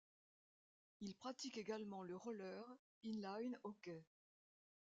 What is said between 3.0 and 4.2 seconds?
in line hockey.